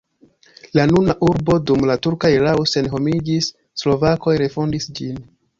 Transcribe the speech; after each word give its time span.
La 0.77 0.85
nuna 0.91 1.15
urbo 1.27 1.57
dum 1.71 1.85
la 1.91 1.97
turka 2.07 2.33
erao 2.37 2.65
senhomiĝis, 2.73 3.53
slovakoj 3.83 4.37
refondis 4.47 4.91
ĝin. 5.01 5.25